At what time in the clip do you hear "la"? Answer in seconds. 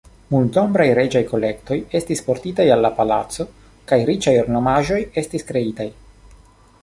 2.87-2.91